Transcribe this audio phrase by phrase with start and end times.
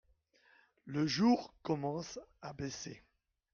[0.85, 3.03] Le jour commence à baisser.